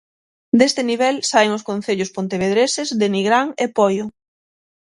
[0.59, 4.05] Deste nivel saen os concellos pontevedreses de Nigrán e Poio.